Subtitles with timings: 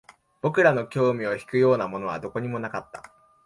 [0.41, 3.03] 僕らの興味を引くようなものはどこにもなかった